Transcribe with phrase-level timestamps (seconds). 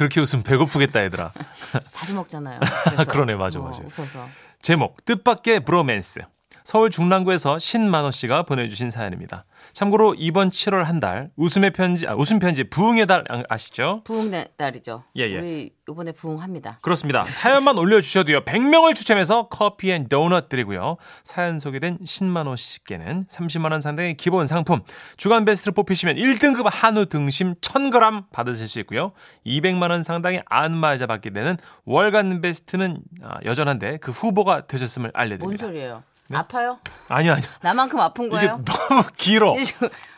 [0.00, 1.30] 그렇게 웃으면 배고프겠다 얘들아.
[1.92, 2.58] 자주 먹잖아요.
[3.10, 3.82] 그러네 맞아 어, 맞아.
[3.82, 4.26] 웃어서.
[4.62, 6.20] 제목 뜻밖의 브로맨스.
[6.70, 9.44] 서울 중랑구에서 신만호 씨가 보내주신 사연입니다.
[9.72, 14.02] 참고로 이번 7월 한 달 웃음의 편지, 아, 웃음 편지 부흥의 달 아- 아시죠?
[14.04, 15.02] 부흥 달이죠.
[15.16, 15.38] 예, 예.
[15.38, 16.78] 우리 이번에 부흥합니다.
[16.82, 17.24] 그렇습니다.
[17.24, 18.42] 사연만 올려주셔도요.
[18.44, 20.96] 100명을 추첨해서 커피 and 도넛 드리고요.
[21.24, 24.82] 사연 소개된 신만호 씨께는 30만 원 상당의 기본 상품,
[25.16, 29.10] 주간 베스트를 뽑히시면 1등급 한우 등심 1000g 받으실 수 있고요.
[29.44, 35.66] 200만 원 상당의 안마자 받게 되는 월간 베스트는 아, 여전한데 그 후보가 되셨음을 뭔 알려드립니다.
[35.66, 36.04] 소리예요?
[36.32, 36.78] 아파요?
[37.08, 37.46] 아니요, 아니요.
[37.62, 38.62] 나만큼 아픈 거예요?
[38.64, 39.54] 너무 길어.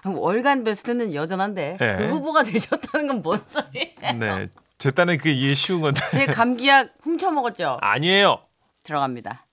[0.04, 1.96] 월간 베스트는 여전한데 네.
[1.96, 4.18] 그 후보가 되셨다는 건 뭔 소리예요?
[4.18, 4.46] 네.
[4.78, 6.00] 제 딴에 그게 이해 쉬운 건데.
[6.12, 7.78] 제 감기약 훔쳐 먹었죠?
[7.80, 8.40] 아니에요.
[8.82, 9.46] 들어갑니다.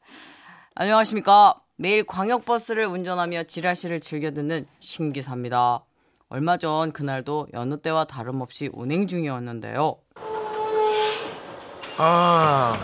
[0.76, 1.56] 안녕하십니까.
[1.76, 5.84] 매일 광역버스를 운전하며 지라시를 즐겨 듣는 신기사입니다.
[6.30, 9.98] 얼마 전 그날도 여느 때와 다름없이 운행 중이었는데요.
[11.98, 12.78] 아,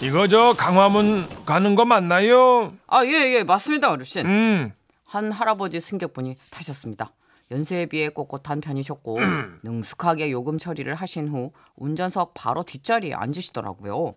[0.00, 2.72] 이거 저 강화문 가는 거 맞나요?
[2.86, 4.26] 아, 예, 예, 맞습니다, 어르신.
[4.26, 4.72] 음.
[5.04, 7.12] 한 할아버지 승객분이 타셨습니다.
[7.50, 9.18] 연세에 비해 꼿꼿한 편이셨고
[9.64, 14.14] 능숙하게 요금 처리를 하신 후 운전석 바로 뒷자리에 앉으시더라고요.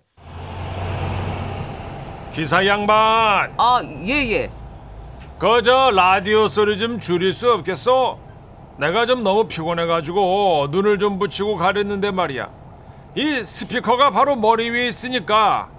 [2.34, 4.52] 기사 양반, 아, 예, 예.
[5.40, 8.20] 그저 라디오 소리 좀 줄일 수 없겠어?
[8.78, 12.61] 내가 좀 너무 피곤해가지고 눈을 좀 붙이고 가렸는데 말이야.
[13.16, 15.70] 이 스피커가 바로 머리 위에 있으니까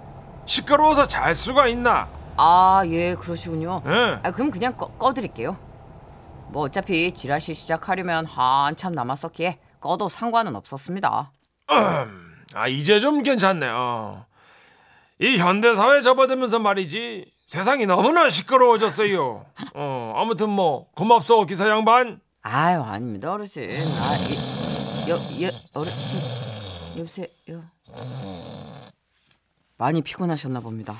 [0.45, 2.07] 시끄러워서 잘 수가 있나?
[2.37, 3.81] 아, 예, 그러시군요.
[3.87, 4.19] 예.
[4.23, 5.57] 아, 그럼 그냥 꺼, 꺼드릴게요.
[6.49, 11.31] 뭐 어차피 지라시 시작하려면 한참 남았었기에 꺼도 상관은 없었습니다.
[12.53, 13.67] 아 이제 좀 괜찮네.
[13.69, 14.25] 어.
[15.19, 19.45] 이 현대 사회 접어들면서 말이지 세상이 너무나 시끄러워졌어요.
[19.73, 22.19] 어 아무튼 뭐 고맙소 기사 양반.
[22.43, 23.63] 아유, 아닙니다, 어르신.
[23.97, 26.52] 아, 이, 여, 여, 어르신.
[26.97, 27.27] 여보세요.
[29.77, 30.95] 많이 피곤하셨나 봅니다.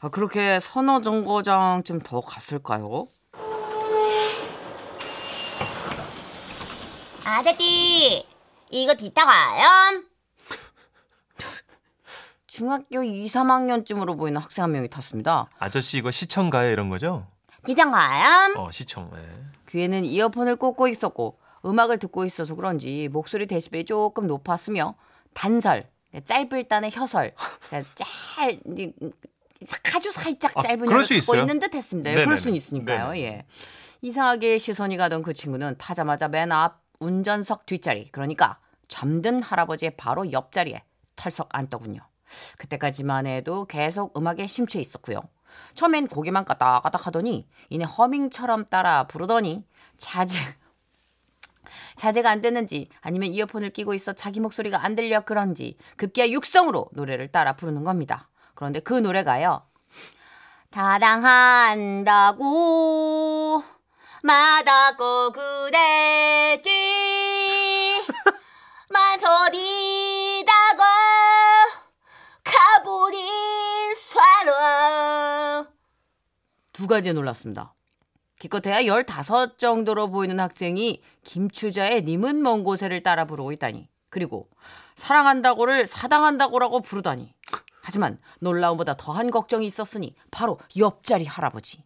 [0.00, 3.06] 아, 그렇게 서너 정거장 좀 더 갔을까요?
[7.24, 8.24] 아저씨,
[8.70, 10.02] 이거 뒤따 가요?
[12.46, 15.48] 중학교 2, 3학년쯤으로 보이는 학생 한 명이 탔습니다.
[15.58, 17.26] 아저씨 이거 시청 가요 이런 거죠?
[17.64, 18.54] 뒤따 가요?
[18.56, 19.10] 어 시청.
[19.16, 19.28] 예.
[19.68, 24.94] 귀에는 이어폰을 꽂고 있었고 음악을 듣고 있어서 그런지 목소리 데시벨이 조금 높았으며
[25.34, 25.88] 단설,
[26.24, 27.34] 짧을 단의 혀설,
[27.68, 28.92] 그러니까 짤 이제
[29.94, 31.40] 아주 살짝 아, 짧은 그럴 혀를 수 갖고?
[31.40, 32.10] 있는 듯했습니다.
[32.10, 32.24] 예, 네네네.
[32.26, 33.10] 그럴 수는 있으니까요.
[33.12, 33.22] 네네.
[33.24, 33.44] 예.
[34.02, 40.82] 이상하게 시선이 가던 그 친구는 타자마자 맨 앞 운전석 뒷자리, 그러니까 잠든 할아버지의 바로 옆자리에
[41.16, 42.00] 털썩 앉더군요.
[42.58, 45.20] 그때까지만 해도 계속 음악에 심취해 있었고요.
[45.74, 49.64] 처음엔 고개만 까딱까딱 하더니 이내 허밍처럼 따라 부르더니
[49.98, 50.38] 자제
[51.96, 57.32] 자제가 안 됐는지 아니면 이어폰을 끼고 있어 자기 목소리가 안 들려 그런지 급기야 육성으로 노래를
[57.32, 58.28] 따라 부르는 겁니다.
[58.54, 59.62] 그런데 그 노래가요.
[60.76, 62.42] 사랑한다고
[64.22, 66.70] 마다고 그랬지
[68.90, 70.84] 만소리다가
[72.44, 75.66] 가버린 사람
[76.74, 77.74] 두 가지에 놀랐습니다.
[78.38, 83.88] 기껏해야 15 정도로 보이는 학생이 김추자의 님은 먼 곳에를 따라 부르고 있다니.
[84.10, 84.48] 그리고
[84.94, 87.34] 사랑한다고를 사당한다고라고 부르다니.
[87.82, 91.84] 하지만 놀라움보다 더한 걱정이 있었으니 바로 옆자리 할아버지.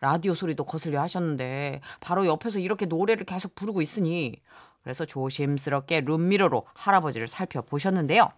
[0.00, 4.40] 라디오 소리도 거슬려 하셨는데 바로 옆에서 이렇게 노래를 계속 부르고 있으니
[4.82, 8.30] 그래서 조심스럽게 룸미러로 할아버지를 살펴보셨는데요.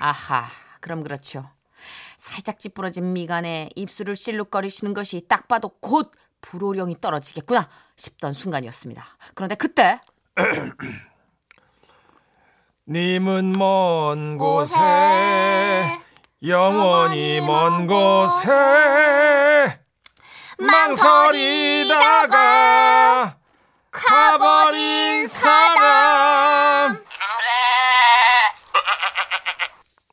[0.00, 0.46] 아하,
[0.80, 1.48] 그럼 그렇죠.
[2.18, 9.04] 살짝 찌푸러진 미간에 입술을 실룩거리시는 것이 딱 봐도 곧 불호령이 떨어지겠구나 싶던 순간이었습니다.
[9.34, 10.00] 그런데 그때
[12.88, 14.78] 님은 먼 곳에
[16.42, 18.50] 영원히 먼 곳에
[20.58, 22.26] 망설이다가
[23.90, 27.02] 가버린 사람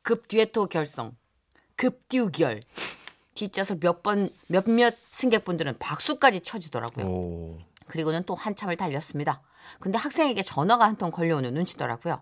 [0.01, 1.15] 급 듀에토 결성,
[1.83, 2.61] 급 듀결.
[3.35, 7.05] 뒷좌석 몇 번 몇몇 승객분들은 박수까지 쳐주더라고요.
[7.05, 7.59] 오.
[7.87, 9.41] 그리고는 또 한참을 달렸습니다.
[9.81, 12.21] 근데 학생에게 전화가 한 통 걸려오는 눈치더라고요.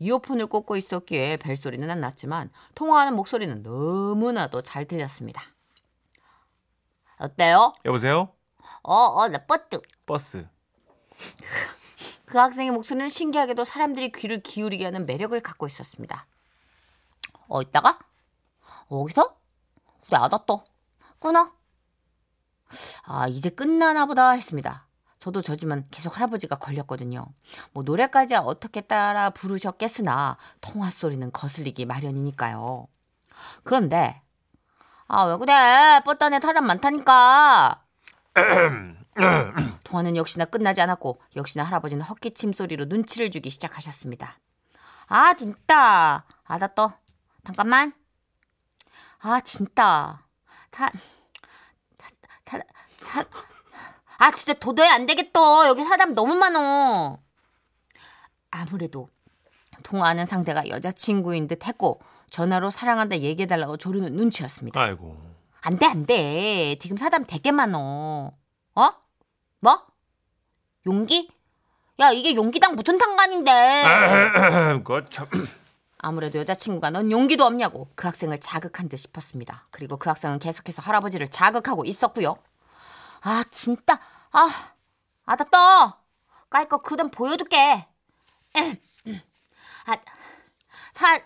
[0.00, 5.42] 이어폰을 꽂고 있었기에 벨소리는 안 났지만 통화하는 목소리는 너무나도 잘 들렸습니다.
[7.18, 7.72] 어때요?
[7.86, 8.28] 여보세요?
[8.82, 9.82] 어, 어, 나 뻗뚝.
[10.04, 10.46] 버스.
[12.26, 16.26] 그 학생의 목소리는 신기하게도 사람들이 귀를 기울이게 하는 매력을 갖고 있었습니다.
[17.48, 17.98] 어, 이따가?
[18.88, 19.36] 어디서?
[20.08, 20.54] 우리 알았다.
[21.20, 21.52] 끊어.
[23.04, 24.86] 아, 이제 끝나나 보다 했습니다.
[25.18, 27.26] 저도 저지만 계속 할아버지가 걸렸거든요.
[27.72, 32.86] 뭐 노래까지 어떻게 따라 부르셨겠으나 통화 소리는 거슬리기 마련이니까요.
[33.64, 34.22] 그런데
[35.08, 37.82] 아 왜 그래 뻗단에 타잔 많다니까.
[39.82, 44.38] 통화는 역시나 끝나지 않았고 역시나 할아버지는 헛기침 소리로 눈치를 주기 시작하셨습니다.
[45.08, 46.92] 아 진짜 아다 또
[47.44, 47.92] 잠깐만.
[49.20, 50.20] 아 진짜
[50.70, 50.90] 다
[52.44, 52.58] 다,
[53.04, 53.24] 다,
[54.18, 57.18] 아 진짜 도저히 안 되겠어 여기 사람 너무 많어
[58.50, 59.08] 아무래도
[59.82, 62.00] 통화하는 상대가 여자친구인 듯 했고
[62.30, 65.16] 전화로 사랑한다 얘기해달라고 조르는 눈치였습니다 아이고.
[65.62, 68.32] 안 돼 안 돼 지금 사람 되게 많어
[68.74, 68.88] 어?
[69.60, 69.86] 뭐?
[70.86, 71.28] 용기?
[72.00, 73.82] 야 이게 용기당 무슨 상관인데
[74.78, 75.26] 그거 참.
[75.98, 79.66] 아무래도 여자친구가 넌 용기도 없냐고 그 학생을 자극한 듯 싶었습니다.
[79.70, 82.36] 그리고 그 학생은 계속해서 할아버지를 자극하고 있었고요.
[83.22, 83.98] 아 진짜
[84.30, 84.48] 아
[85.26, 85.98] 아다 떠
[86.50, 87.86] 까이 거 그דם 보여줄게.
[90.94, 91.18] 아사사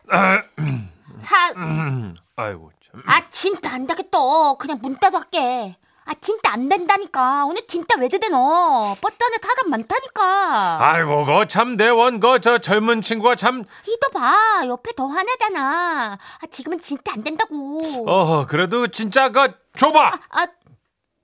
[1.56, 3.02] 음, 아이고 참.
[3.06, 4.19] 아 진짜 안 되겠다.
[4.58, 5.76] 그냥 문 닫아 할게.
[6.04, 7.44] 아 진짜 안 된다니까.
[7.46, 8.96] 오늘 진짜 왜 드대 너.
[9.00, 10.78] 버전에 사람 많다니까.
[10.81, 13.64] 아이고 그참 대원 그저 젊은 친구가 참.
[13.87, 14.62] 이도 봐.
[14.66, 16.19] 옆에 더 화내잖아.
[16.19, 17.81] 아 지금은 진짜 안 된다고.
[18.06, 20.12] 어 그래도 진짜 그 줘봐.
[20.31, 20.46] 아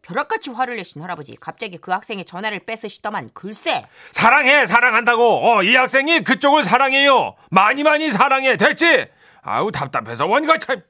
[0.02, 5.22] 벼락같이 화를 내신 할아버지 갑자기 그 학생의 전화를 뺏으시더만 글쎄 사랑해 사랑한다고.
[5.56, 7.34] 어 이 학생이 그쪽을 사랑해요.
[7.50, 9.06] 많이 많이 사랑해 됐지?
[9.42, 10.82] 아우 답답해서 원가 참.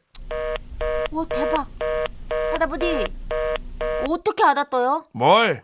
[1.11, 1.67] 와 대박
[2.53, 3.07] 할아버지
[4.07, 5.07] 어떻게 알았어요?
[5.13, 5.63] 뭘?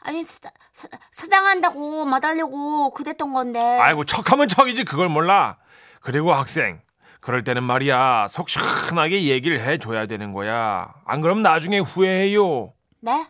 [0.00, 5.56] 아니 사, 사, 사랑한다고 말하려고 그랬던 건데 아이고 척하면 척이지 그걸 몰라.
[6.00, 6.80] 그리고 학생
[7.20, 10.92] 그럴 때는 말이야 속 시원하게 얘기를 해줘야 되는 거야.
[11.06, 12.72] 안 그럼 나중에 후회해요.
[13.00, 13.26] 네?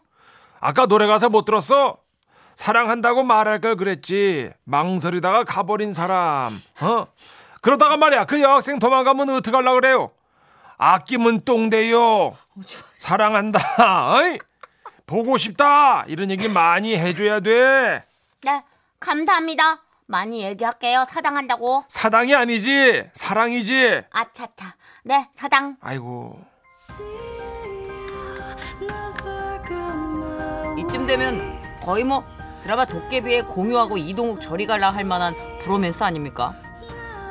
[0.61, 1.99] 아까 노래 가사 못 들었어?
[2.57, 4.51] 사랑한다고 말할 걸 그랬지.
[4.65, 6.61] 망설이다가 가버린 사람.
[6.81, 7.07] 어?
[7.61, 10.11] 그러다가 말이야 그 여학생 도망가면 어떡하려 그래요?
[10.77, 12.37] 아끼면 똥돼요.
[12.99, 13.59] 사랑한다.
[14.15, 14.39] 어이?
[15.06, 16.05] 보고 싶다.
[16.06, 18.03] 이런 얘기 많이 해줘야 돼.
[18.43, 18.62] 네
[19.01, 23.05] 감사합니다 많이 얘기할게요 사랑한다고 사당이 아니지.
[23.12, 24.03] 사랑이지.
[24.11, 24.75] 아차차
[25.05, 26.39] 네 사당 아이고.
[30.79, 32.25] 이쯤 되면 거의 뭐
[32.62, 36.55] 드라마 도깨비에 공유하고 이동욱 저리 갈라 할 만한 브로맨스 아닙니까?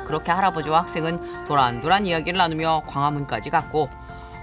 [0.06, 3.90] 그렇게 할아버지와 학생은 도란도란 이야기를 나누며 광화문까지 갔고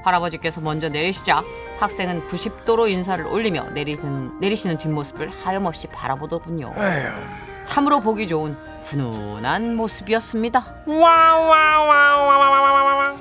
[0.03, 1.43] 할아버지께서 먼저 내리시자
[1.79, 6.73] 학생은 90도로 인사를 올리며 내리시는, 내리시는 뒷모습을 하염없이 바라보더군요.
[6.77, 7.63] 에휴.
[7.63, 10.83] 참으로 보기 좋은 훈훈한 모습이었습니다.
[10.87, 13.15] 와와와와와와와.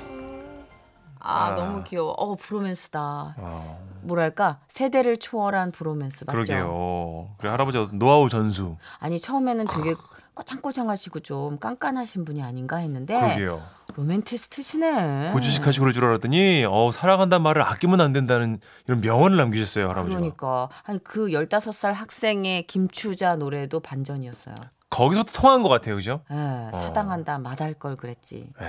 [1.23, 1.55] 아, 아.
[1.55, 2.11] 너무 귀여워.
[2.11, 3.35] 어 브로맨스다.
[3.37, 6.33] 어, 뭐랄까 세대를 초월한 브로맨스 맞죠?
[6.33, 7.29] 그러게요.
[7.37, 8.77] 그 할아버지 노하우 전수.
[8.99, 9.93] 아니 처음에는 되게
[10.33, 13.61] 꼬창꼬창하시고 좀 깐깐하신 분이 아닌가 했는데 그러게요.
[13.95, 15.31] 로맨티스트시네.
[15.33, 20.17] 고지식하시고 줄 알았더니 어, 사랑한다는 말을 아끼면 안 된다는 이런 명언을 남기셨어요 할아버지가.
[20.17, 24.55] 그러니까 아니 그 15살 학생의 김추자 노래도 반전이었어요.
[24.89, 26.21] 거기서 또 통한 것 같아요, 그죠?
[26.31, 26.35] 예,
[26.77, 28.51] 사당한다 마다할 걸 그랬지.
[28.61, 28.65] 에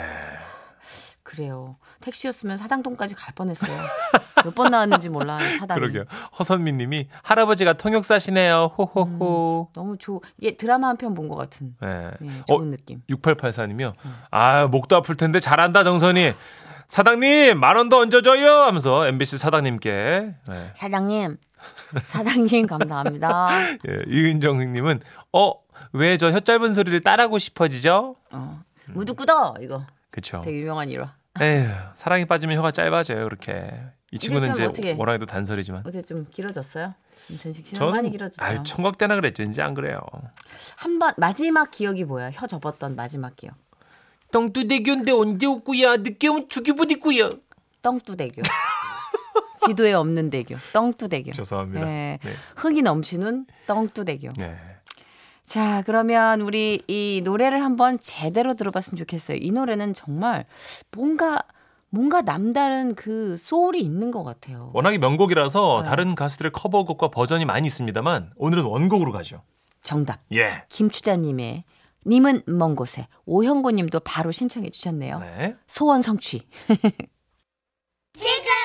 [1.33, 1.77] 그래요.
[2.01, 3.75] 택시였으면 사당동까지 갈 뻔했어요.
[4.45, 5.81] 몇 번 나왔는지 몰라 사당이.
[5.81, 6.05] 그러게요.
[6.39, 8.73] 허선미님이 할아버지가 통역사시네요.
[8.77, 9.71] 호호호.
[9.73, 10.21] 너무 좋.
[10.39, 12.11] 이게 드라마 한 편 본 것 같은 네.
[12.23, 13.01] 예, 어, 좋은 느낌.
[13.09, 13.95] 6884님이요.
[14.31, 16.35] 아 목도 아플 텐데 잘한다 정선이.
[16.89, 20.35] 사장님 만 원 더 얹어줘요 하면서 MBC 사장님께.
[20.49, 20.71] 네.
[20.75, 21.39] 사장님,
[22.05, 23.49] 사장님 감사합니다.
[23.89, 25.01] 예, 이은정님은
[25.33, 25.55] 어
[25.95, 28.15] 왜 저 혀 짧은 소리를 따라하고 싶어지죠?
[28.33, 28.63] 어.
[28.87, 30.41] 무드꾸더 이거 그쵸.
[30.45, 31.15] 되게 유명한 일화.
[31.41, 33.71] 에휴, 사랑이 빠지면 혀가 짧아져요, 그렇게.
[34.11, 35.81] 이 친구는 좀 이제 어떻게- 워낙에도 단설이지만.
[35.81, 36.95] 어떻게 좀 길어졌어요?
[37.41, 38.43] 전식 씨는 많이 길어졌죠.
[38.45, 39.43] 아유, 청각 때나 그랬죠.
[39.45, 40.01] 이제 안 그래요.
[40.77, 42.31] 한 번 마지막 기억이 뭐야?
[42.33, 43.55] 혀 접었던 마지막 기억.
[44.33, 45.99] 똥두대교인데 언제 올거야?
[45.99, 47.31] 늦게 오면 죽여버리고요.
[47.81, 48.43] 떵뚜대교.
[49.67, 50.57] 지도에 없는 대교.
[50.73, 51.33] 떵뚜대교.
[51.33, 51.85] 죄송합니다.
[51.87, 52.19] 네.
[52.23, 52.33] 네.
[52.57, 54.33] 흥이 넘치는 떵뚜대교.
[54.37, 54.57] 네.
[55.45, 59.39] 자, 그러면 우리 이 노래를 한번 제대로 들어봤으면 좋겠어요.
[59.41, 60.47] 이 노래는 정말
[60.91, 61.43] 뭔가
[61.91, 64.71] 뭔가 남다른 그 소울이 있는 것 같아요.
[64.73, 65.89] 워낙에 명곡이라서 네.
[65.89, 69.43] 다른 가수들의 커버곡과 버전이 많이 있습니다만 오늘은 원곡으로 가죠.
[69.83, 70.21] 정답.
[70.33, 70.65] 예.
[70.71, 71.65] 김추자님의
[72.07, 75.19] 님은 먼 곳에 오형구님도 바로 신청해 주셨네요.
[75.19, 75.57] 네.
[75.67, 76.49] 소원 성취.
[78.17, 78.62] 지금은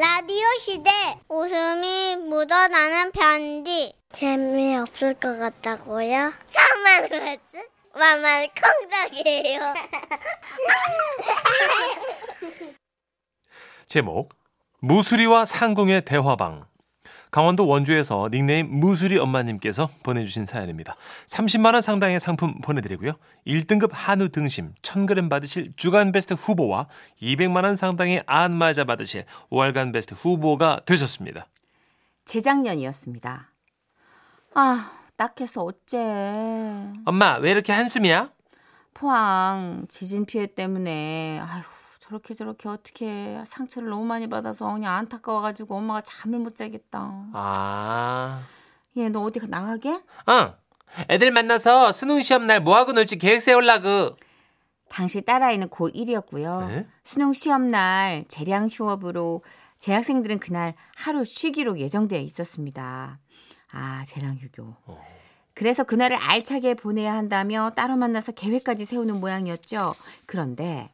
[0.00, 0.90] 라디오 시대
[1.28, 6.32] 웃음이 묻어나는 편지 재미없을 것 같다고요?
[6.48, 7.68] 참말 왜지?
[7.94, 9.60] 만만 콩닥이에요
[13.88, 14.32] 제목
[14.78, 16.64] 무수리와 상궁의 대화방
[17.30, 20.96] 강원도 원주에서 닉네임 무수리 엄마님께서 보내주신 사연입니다.
[21.26, 23.12] 30만원 상당의 상품 보내드리고요.
[23.46, 26.88] 1등급 한우 등심 1000g 받으실 주간 베스트 후보와
[27.22, 31.46] 200만원 상당의 안마자 받으실 월간 베스트 후보가 되셨습니다.
[32.24, 33.50] 재작년이었습니다.
[34.54, 35.98] 아, 딱해서 어째.
[37.04, 38.30] 엄마, 왜 이렇게 한숨이야?
[38.94, 41.62] 포항 지진 피해 때문에 아휴
[42.10, 46.98] 저렇게 저렇게 어떻게 상처를 너무 많이 받아서 그냥 안타까워가지고 엄마가 잠을 못 자겠다.
[47.32, 48.42] 아,
[48.96, 50.00] 얘 너 어디 나가게?
[50.28, 50.52] 응.
[51.08, 54.16] 애들 만나서 수능 시험 날 뭐하고 놀지 계획 세우려고.
[54.88, 56.66] 당시 딸아이는 고1이었고요.
[56.66, 56.86] 네?
[57.04, 59.44] 수능 시험 날 재량 휴업으로
[59.78, 63.20] 재학생들은 그날 하루 쉬기로 예정되어 있었습니다.
[63.70, 64.74] 아, 재량 휴교.
[65.54, 69.94] 그래서 그날을 알차게 보내야 한다며 따로 만나서 계획까지 세우는 모양이었죠.
[70.26, 70.90] 그런데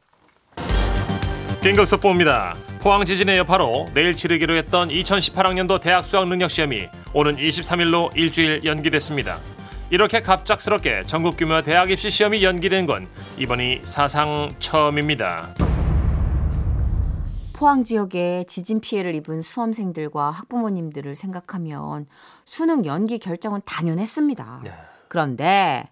[1.67, 2.55] 긴급 속보입니다.
[2.81, 9.41] 포항 지진의 여파로 내일 치르기로 했던 2018학년도 대학 수학 능력 시험이 오는 23일로 일주일 연기됐습니다.
[9.91, 15.57] 이렇게 갑작스럽게 전국 규모 대학 입시 시험이 연기된 건 이번이 사상 처음입니다.
[17.53, 22.07] 포항 지역에 지진 피해를 입은 수험생들과 학부모님들을 생각하면
[22.45, 24.63] 수능 연기 결정은 당연했습니다.
[25.09, 25.91] 그런데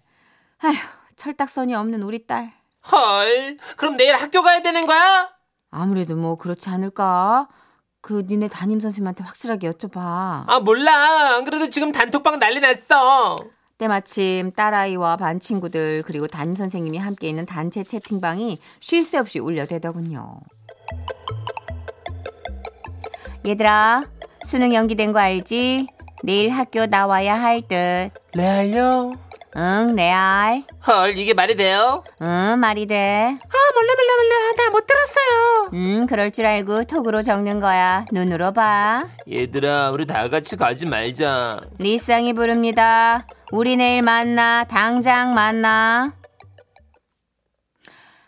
[0.63, 0.73] 아휴,
[1.17, 2.53] 철딱선이 없는 우리 딸
[2.89, 5.35] 헐, 그럼 내일 학교 가야 되는 거야?
[5.71, 7.47] 아무래도 뭐 그렇지 않을까?
[8.01, 9.97] 그 니네 담임 선생님한테 확실하게 여쭤봐.
[10.47, 11.35] 아 몰라.
[11.35, 13.37] 안 그래도 지금 단톡방 난리 났어.
[13.77, 20.39] 때마침 딸아이와 반 친구들 그리고 담임 선생님이 함께 있는 단체 채팅방이 쉴 새 없이 울려대더군요.
[23.45, 24.05] 얘들아,
[24.43, 25.87] 수능 연기된 거 알지?
[26.23, 28.11] 내일 학교 나와야 할 듯.
[28.33, 29.11] 레알요?
[29.57, 30.63] 응, 레알.
[30.85, 32.03] 헐, 이게 말이 돼요?
[32.21, 32.95] 응, 말이 돼.
[32.97, 34.53] 아 몰라 몰라 몰라.
[34.57, 35.69] 나 못 들었어요.
[35.73, 38.05] 음, 그럴 줄 알고 톡으로 적는 거야.
[38.11, 39.07] 눈으로 봐.
[39.31, 41.61] 얘들아, 우리 다 같이 가지 말자.
[41.77, 43.25] 리쌍이 부릅니다.
[43.53, 44.65] 우리 내일 만나.
[44.65, 46.13] 당장 만나.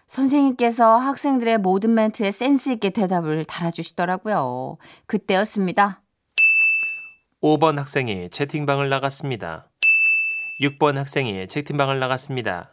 [0.07, 4.77] 선생님께서 학생들의 모든 멘트에 센스 있게 대답을 달아주시더라고요.
[5.05, 6.01] 그때였습니다.
[7.43, 9.67] 5번 학생이 채팅방을 나갔습니다.
[10.61, 12.71] 6번 학생이 채팅방을 나갔습니다.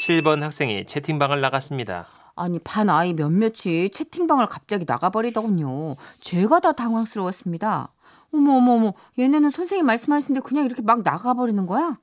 [0.00, 2.06] 7번 학생이 채팅방을 나갔습니다.
[2.34, 5.96] 아니 반 아이 몇몇이 채팅방을 갑자기 나가버리더군요.
[6.20, 7.92] 제가 다 당황스러웠습니다.
[8.32, 11.94] 어머 어머 어머 얘네는 선생님 말씀하시는데 그냥 이렇게 막 나가버리는 거야?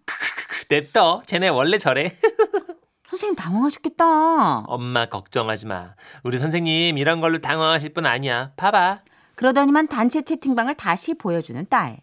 [0.69, 1.23] 냅둬.
[1.25, 2.11] 쟤네 원래 저래.
[3.09, 4.59] 선생님 당황하셨겠다.
[4.67, 5.95] 엄마 걱정하지 마.
[6.23, 8.51] 우리 선생님 이런 걸로 당황하실 분 아니야.
[8.55, 8.99] 봐봐.
[9.33, 11.97] 그러더니만 단체 채팅방을 다시 보여주는 딸.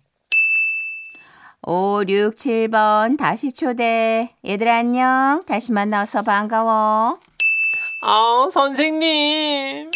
[1.63, 4.33] 5, 6, 7번 다시 초대.
[4.47, 5.43] 얘들아 안녕.
[5.47, 7.19] 다시 만나서 반가워.
[8.03, 9.91] 아, 선생님.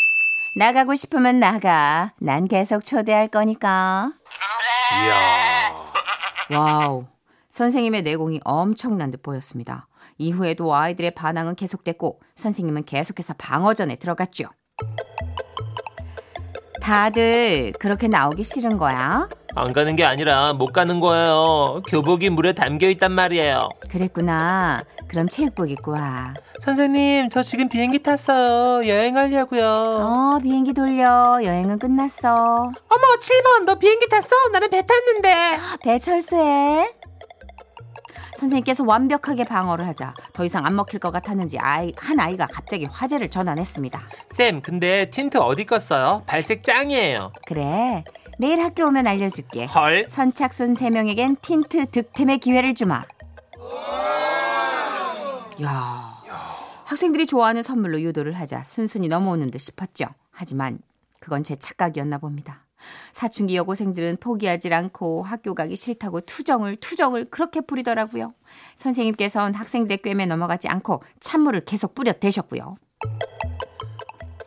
[0.56, 2.12] 나가고 싶으면 나가.
[2.18, 4.12] 난 계속 초대할 거니까.
[5.04, 6.58] 이야.
[6.58, 7.06] 와우.
[7.50, 9.86] 선생님의 내공이 엄청난 듯 보였습니다.
[10.18, 14.46] 이후에도 아이들의 반항은 계속됐고 선생님은 계속해서 방어전에 들어갔죠.
[16.82, 19.28] 다들 그렇게 나오기 싫은 거야?
[19.56, 21.82] 안 가는 게 아니라 못 가는 거예요.
[21.88, 23.68] 교복이 물에 담겨 있단 말이에요.
[23.90, 24.84] 그랬구나.
[25.08, 26.34] 그럼 체육복 입고 와.
[26.60, 28.86] 선생님, 저 지금 비행기 탔어요.
[28.88, 29.64] 여행하려고요.
[29.64, 31.40] 어, 비행기 돌려.
[31.42, 32.28] 여행은 끝났어.
[32.32, 32.72] 어머,
[33.20, 34.28] 7번, 너 비행기 탔어?
[34.52, 35.58] 나는 배 탔는데.
[35.82, 36.92] 배 철수해.
[38.36, 43.28] 선생님께서 완벽하게 방어를 하자 더 이상 안 먹힐 것 같았는지 아이, 한 아이가 갑자기 화제를
[43.28, 44.00] 전환했습니다.
[44.28, 46.24] 쌤, 근데 틴트 어디 꺼 써요?
[46.24, 47.32] 발색 짱이에요.
[47.44, 48.02] 그래,
[48.40, 49.66] 내일 학교 오면 알려줄게.
[49.66, 50.06] 헐.
[50.08, 53.04] 선착순 3명에겐 틴트 득템의 기회를 주마.
[55.62, 56.22] 야
[56.86, 60.06] 학생들이 좋아하는 선물로 유도를 하자 순순히 넘어오는 듯 싶었죠.
[60.30, 60.78] 하지만
[61.20, 62.64] 그건 제 착각이었나 봅니다.
[63.12, 68.32] 사춘기 여고생들은 포기하지 않고 학교 가기 싫다고 투정을 투정을 그렇게 부리더라고요.
[68.76, 72.76] 선생님께서는 학생들의 꿰매 넘어가지 않고 찬물을 계속 뿌려 대셨고요.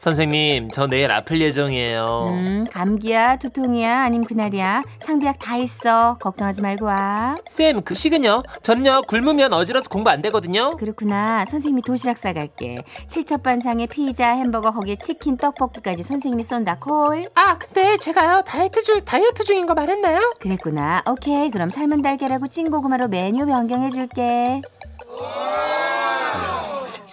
[0.03, 2.25] 선생님, 저 내일 아플 예정이에요.
[2.27, 4.83] 음, 감기야, 두통이야, 아님 그날이야.
[5.00, 6.17] 상비약 다 있어.
[6.19, 7.38] 걱정하지 말고 와.
[7.45, 8.43] 쌤, 급식은요?
[8.62, 10.72] 전요 굶으면 어지러서 공부 안 되거든요.
[10.72, 11.45] 그렇구나.
[11.45, 12.83] 선생님이 도시락 싸갈게.
[13.07, 16.79] 칠첩반상에 피자, 햄버거, 거기에 치킨, 떡볶이까지 선생님이 쏜다.
[16.79, 17.29] 콜.
[17.36, 20.33] 아, 근데 제가요 다이어트 중 다이어트 중인 거 말했나요?
[20.41, 21.01] 그랬구나.
[21.10, 21.50] 오케이.
[21.50, 24.63] 그럼 삶은 달걀하고 찐고구마로 메뉴 변경해줄게.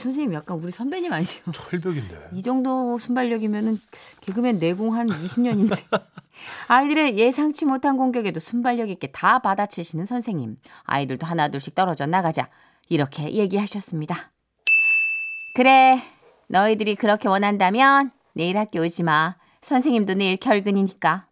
[0.01, 1.41] 선생님 약간 우리 선배님 아니에요?
[1.53, 2.31] 철벽인데.
[2.33, 3.81] 이 정도 순발력이면은
[4.23, 5.79] 개그맨 내공 한 20년인데.
[6.69, 10.57] 아이들의 예상치 못한 공격에도 순발력 있게 다 받아치시는 선생님.
[10.85, 12.49] 아이들도 하나 둘씩 떨어져 나가자.
[12.89, 14.33] 이렇게 얘기하셨습니다.
[15.55, 16.03] 그래.
[16.49, 19.37] 너희들이 그렇게 원한다면 내일 학교 오지 마.
[19.61, 21.27] 선생님도 내일 결근이니까.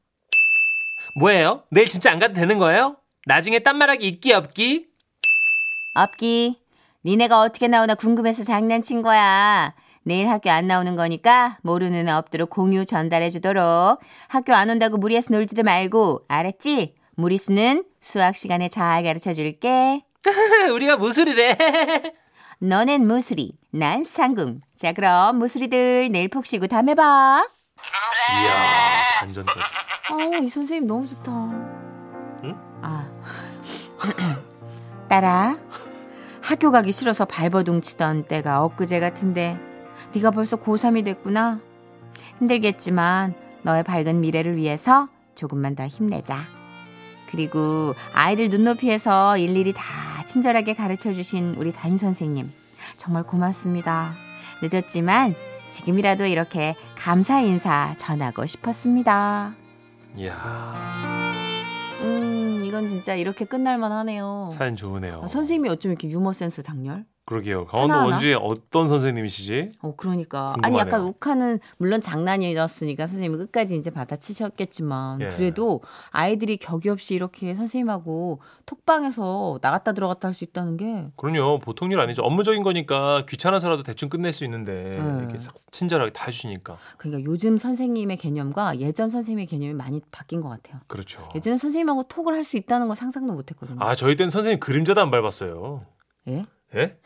[1.17, 1.65] 뭐예요?
[1.71, 2.97] 내일 진짜 안 가도 되는 거예요?
[3.27, 4.87] 나중에 딴 말하기 있기 없기?
[5.95, 6.61] 없기.
[7.05, 9.75] 니네가 어떻게 나오나 궁금해서 장난친 거야.
[10.03, 14.01] 내일 학교 안 나오는 거니까 모르는 애 없도록 공유 전달해 주도록.
[14.29, 16.95] 학교 안 온다고 무리해서 놀지도 말고 알았지?
[17.17, 20.03] 무리수는 수학 시간에 잘 가르쳐 줄게.
[20.73, 21.57] 우리가 무술이래.
[22.61, 24.61] 너넨 무수리, 난 상궁.
[24.77, 27.47] 자 그럼 무수리들 내일 푹 쉬고 다음에 봐.
[28.33, 29.61] 이야, 반전까지.
[30.11, 31.31] 어우 이 선생님 너무 좋다.
[32.45, 32.57] 응?
[32.83, 33.09] 아
[35.09, 35.57] 딸아
[36.49, 39.61] 학교 가기 싫어서 발버둥 치던 때가 엊그제 같은데
[40.15, 41.61] 네가 벌써 고3이 됐구나.
[42.39, 46.47] 힘들겠지만 너의 밝은 미래를 위해서 조금만 더 힘내자.
[47.31, 52.51] 그리고 아이들 눈높이에서 일일이 다 친절하게 가르쳐 주신 우리 담임 선생님
[52.97, 54.17] 정말 고맙습니다.
[54.63, 55.35] 늦었지만
[55.69, 59.53] 지금이라도 이렇게 감사 인사 전하고 싶었습니다.
[60.17, 61.35] 이야,
[62.01, 64.51] 음, 이건 진짜 이렇게 끝날만 하네요.
[64.53, 65.23] 사연 좋으네요.
[65.25, 67.07] 아, 선생님이 어쩜 이렇게 유머 센스 장렬?
[67.29, 67.67] 그러게요.
[67.67, 67.95] 강원도?
[68.11, 69.73] 원주에 어떤 선생님이시지?
[69.83, 70.53] 어, 그러니까.
[70.55, 70.63] 궁금하네요.
[70.63, 75.29] 아니, 약간 욱하는, 물론 장난이었으니까 선생님이 끝까지 이제 받아치셨겠지만, 예.
[75.29, 81.59] 그래도 아이들이 격이 없이 이렇게 선생님하고 톡방에서 나갔다 들어갔다 할 수 있다는 게, 그럼요.
[81.59, 82.23] 보통 일 아니죠.
[82.23, 85.19] 업무적인 거니까 귀찮아서라도 대충 끝낼 수 있는데 네.
[85.19, 86.79] 이렇게 싹 친절하게 다 해주시니까.
[86.97, 90.81] 그러니까 요즘 선생님의 개념과 예전 선생님의 개념이 많이 바뀐 것 같아요.
[90.87, 91.29] 그렇죠.
[91.35, 93.77] 예전에 선생님하고 톡을 할 수 있다는 거 상상도 못 했거든요.
[93.81, 95.85] 아, 저희 땐 선생님 그림자도 안 밟았어요.
[96.29, 96.47] 예?
[96.75, 96.97] 예?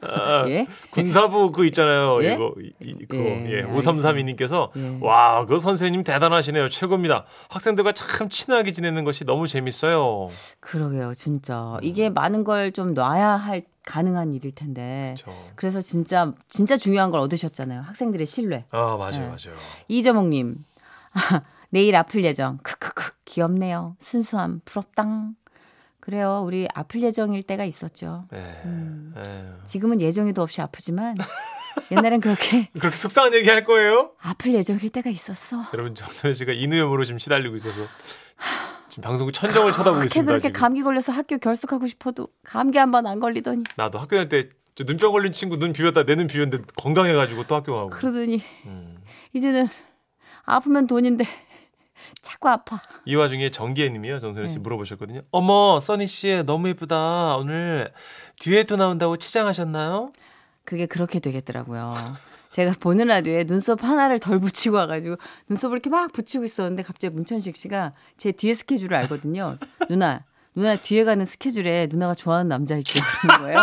[0.00, 0.66] 아, 예?
[0.90, 2.22] 군사부 그 있잖아요.
[2.24, 2.34] 예?
[2.34, 4.12] 이거 이, 이- 그거 예, 예, 알겠습니다.
[4.12, 4.98] 5332님께서 예.
[5.00, 6.68] 와, 그 선생님 대단하시네요.
[6.68, 7.24] 최고입니다.
[7.50, 10.30] 학생들과 참 친하게 지내는 것이 너무 재밌어요.
[10.60, 11.76] 그러게요, 진짜.
[11.82, 15.14] 이게 많은 걸 좀 놔야 할, 가능한 일일 텐데.
[15.22, 15.38] 그렇죠.
[15.56, 17.82] 그래서 진짜 진짜 중요한 걸 얻으셨잖아요.
[17.82, 18.64] 학생들의 신뢰.
[18.70, 19.10] 아, 맞아요.
[19.10, 19.26] 네.
[19.26, 19.58] 맞아요.
[19.88, 20.64] 이재목 님,
[21.70, 22.58] 내일 아플 예정.
[22.62, 23.96] 크크크 귀엽네요.
[23.98, 25.34] 순수함 부럽당.
[26.02, 26.42] 그래요.
[26.44, 28.24] 우리 아플 예정일 때가 있었죠.
[28.34, 28.38] 예.
[28.64, 29.14] 음.
[29.24, 29.52] 예.
[29.66, 31.14] 지금은 예정에도 없이 아프지만
[31.92, 34.10] 옛날엔 그렇게 그렇게 속상한 얘기 할 거예요?
[34.20, 35.64] 아플 예정일 때가 있었어.
[35.72, 37.86] 여러분 정선혜 씨가 인후염으로 지금 시달리고 있어서
[38.88, 40.28] 지금 방송국 천정을 쳐다보고 있습니다.
[40.28, 40.60] 그렇게 지금.
[40.60, 45.12] 감기 걸려서 학교 결석하고 싶어도 감기 한 번 안 걸리더니 나도 학교 다닐 때저 눈병
[45.12, 47.90] 걸린 친구 눈 비웠다 내 눈 비웠는데 건강해가지고 또 학교 가고.
[47.90, 48.98] 그러더니 음.
[49.34, 49.68] 이제는
[50.44, 51.24] 아프면 돈인데
[52.20, 52.80] 자꾸 아파.
[53.04, 54.60] 이 와중에 정기혜님이요 정선혜 씨 네.
[54.60, 55.22] 물어보셨거든요.
[55.30, 57.36] 어머 써니 씨 너무 예쁘다.
[57.36, 57.92] 오늘
[58.38, 60.10] 뒤에도 나온다고 치장하셨나요?
[60.64, 61.94] 그게 그렇게 되겠더라고요.
[62.50, 65.16] 제가 보는 라디오에 눈썹 하나를 덜 붙이고 와가지고
[65.48, 69.56] 눈썹을 이렇게 막 붙이고 있었는데 갑자기 문천식 씨가 제 뒤에 스케줄을 알거든요.
[69.88, 73.00] 누나, 누나 뒤에 가는 스케줄에 누나가 좋아하는 남자 있죠.
[73.22, 73.58] 그러는 거예요.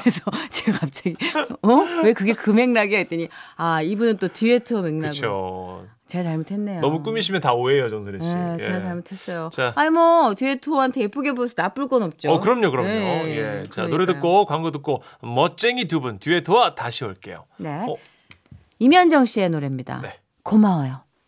[0.00, 1.16] 그래서 제가 갑자기
[1.62, 1.68] 어?
[2.04, 5.10] 왜 그게 그 맥락이야 했더니 아 이분은 또 뒤에 투어 맥락으로.
[5.10, 5.86] 그렇죠.
[6.06, 6.80] 제가 잘못했네요.
[6.80, 8.24] 너무 꾸미시면 다 오해예요 정선혜 씨.
[8.26, 8.64] 네, 예.
[8.64, 9.50] 제가 잘못했어요.
[9.52, 9.72] 자.
[9.74, 12.30] 아니 뭐 뒤에 투어한테 예쁘게 보여서 나쁠 건 없죠.
[12.30, 12.88] 어 그럼요 그럼요.
[12.88, 13.62] 네, 예.
[13.70, 14.14] 자 노래 그러니까요.
[14.14, 17.44] 듣고 광고 듣고 멋쟁이 두 분 뒤에 도와 다시 올게요.
[17.56, 17.86] 네.
[17.88, 17.96] 어.
[18.80, 20.00] 임현정 씨의 노래입니다.
[20.02, 20.18] 네.
[20.42, 21.03] 고마워요.